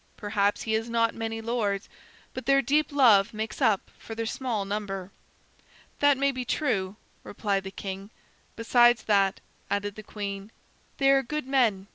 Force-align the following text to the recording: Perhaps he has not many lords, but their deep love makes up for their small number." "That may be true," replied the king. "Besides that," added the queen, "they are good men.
Perhaps 0.17 0.63
he 0.63 0.73
has 0.73 0.89
not 0.89 1.13
many 1.13 1.41
lords, 1.41 1.87
but 2.33 2.47
their 2.47 2.59
deep 2.63 2.91
love 2.91 3.35
makes 3.35 3.61
up 3.61 3.91
for 3.99 4.15
their 4.15 4.25
small 4.25 4.65
number." 4.65 5.11
"That 5.99 6.17
may 6.17 6.31
be 6.31 6.43
true," 6.43 6.95
replied 7.23 7.65
the 7.65 7.69
king. 7.69 8.09
"Besides 8.55 9.03
that," 9.03 9.41
added 9.69 9.93
the 9.93 10.01
queen, 10.01 10.49
"they 10.97 11.11
are 11.11 11.21
good 11.21 11.45
men. 11.45 11.85